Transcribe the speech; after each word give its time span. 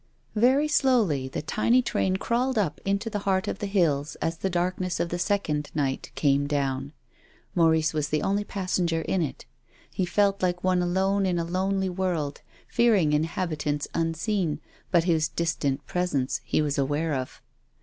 Very 0.35 0.67
slowly 0.67 1.27
the 1.27 1.43
tiny 1.43 1.83
train 1.83 2.17
crawled 2.17 2.57
up 2.57 2.81
into 2.83 3.07
the 3.07 3.19
heart 3.19 3.47
of 3.47 3.59
the 3.59 3.67
hills 3.67 4.15
as 4.15 4.39
the 4.39 4.49
darkness 4.49 4.99
of 4.99 5.09
the 5.09 5.19
second 5.19 5.69
night 5.75 6.11
came 6.15 6.47
down. 6.47 6.93
Maurice 7.53 7.93
was 7.93 8.09
the 8.09 8.23
only 8.23 8.43
pas 8.43 8.79
senger 8.79 9.05
in 9.05 9.21
it. 9.21 9.45
He 9.91 10.05
felt 10.07 10.41
like 10.41 10.63
one 10.63 10.81
alone 10.81 11.27
in 11.27 11.37
a 11.37 11.43
lonely 11.45 11.87
world, 11.87 12.41
fearing 12.67 13.13
inhabitants 13.13 13.87
unseen, 13.93 14.59
but 14.89 15.03
whose 15.03 15.27
dis 15.27 15.53
tant 15.53 15.85
presence 15.85 16.41
he 16.43 16.63
was 16.63 16.79
aware 16.79 17.13
of. 17.13 17.39